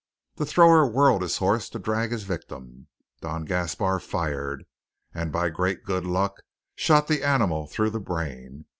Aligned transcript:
The 0.37 0.47
thrower 0.47 0.83
whirled 0.87 1.21
his 1.21 1.37
horse 1.37 1.69
to 1.69 1.77
drag 1.77 2.09
his 2.11 2.23
victim, 2.23 2.87
Don 3.21 3.45
Gaspar 3.45 3.99
fired, 3.99 4.65
and 5.13 5.31
by 5.31 5.49
great 5.49 5.83
good 5.83 6.07
luck 6.07 6.41
shot 6.73 7.07
the 7.07 7.21
animal 7.23 7.67
through 7.67 7.91
the 7.91 7.99
brain. 7.99 8.65